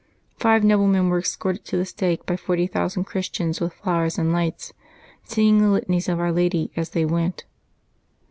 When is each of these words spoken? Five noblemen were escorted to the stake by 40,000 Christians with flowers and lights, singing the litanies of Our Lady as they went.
Five 0.39 0.63
noblemen 0.63 1.09
were 1.09 1.19
escorted 1.19 1.63
to 1.65 1.77
the 1.77 1.85
stake 1.85 2.25
by 2.25 2.35
40,000 2.35 3.03
Christians 3.03 3.61
with 3.61 3.73
flowers 3.73 4.17
and 4.17 4.33
lights, 4.33 4.73
singing 5.25 5.61
the 5.61 5.69
litanies 5.69 6.09
of 6.09 6.19
Our 6.19 6.31
Lady 6.31 6.71
as 6.75 6.89
they 6.89 7.05
went. 7.05 7.45